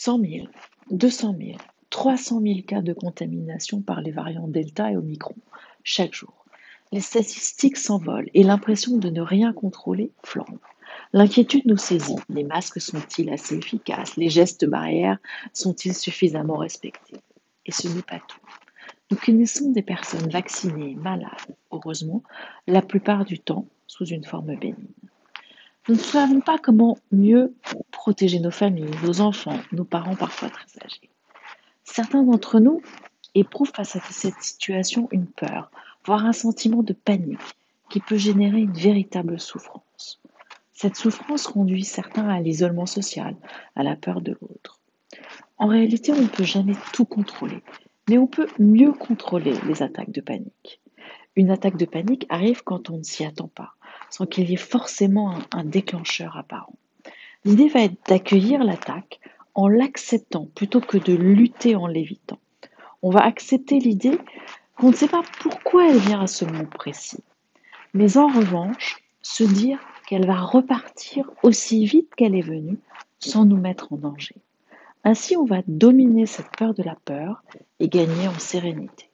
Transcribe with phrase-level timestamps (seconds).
[0.00, 0.46] 100 000,
[0.92, 1.58] 200 000,
[1.90, 5.34] 300 000 cas de contamination par les variants Delta et Omicron
[5.82, 6.44] chaque jour.
[6.92, 10.60] Les statistiques s'envolent et l'impression de ne rien contrôler flambe.
[11.12, 12.14] L'inquiétude nous saisit.
[12.28, 14.16] Les masques sont-ils assez efficaces?
[14.16, 15.18] Les gestes barrières
[15.52, 17.16] sont-ils suffisamment respectés?
[17.66, 18.38] Et ce n'est pas tout.
[19.10, 22.22] Nous connaissons des personnes vaccinées, malades, heureusement,
[22.68, 24.94] la plupart du temps sous une forme bénigne.
[25.88, 27.52] Nous ne savons pas comment mieux
[27.98, 31.10] protéger nos familles, nos enfants, nos parents parfois très âgés.
[31.82, 32.80] Certains d'entre nous
[33.34, 35.70] éprouvent face à cette situation une peur,
[36.06, 37.56] voire un sentiment de panique
[37.90, 40.20] qui peut générer une véritable souffrance.
[40.72, 43.34] Cette souffrance conduit certains à l'isolement social,
[43.74, 44.78] à la peur de l'autre.
[45.56, 47.62] En réalité, on ne peut jamais tout contrôler,
[48.08, 50.80] mais on peut mieux contrôler les attaques de panique.
[51.34, 53.74] Une attaque de panique arrive quand on ne s'y attend pas
[54.10, 56.78] sans qu'il y ait forcément un, déclencheur apparent.
[57.44, 59.20] L'idée va être d'accueillir l'attaque
[59.54, 62.38] en l'acceptant plutôt que de lutter en l'évitant.
[63.02, 64.18] On va accepter l'idée
[64.76, 67.22] qu'on ne sait pas pourquoi elle vient à ce moment précis.
[67.94, 72.78] Mais en revanche, se dire qu'elle va repartir aussi vite qu'elle est venue
[73.18, 74.36] sans nous mettre en danger.
[75.04, 77.42] Ainsi, on va dominer cette peur de la peur
[77.80, 79.07] et gagner en sérénité.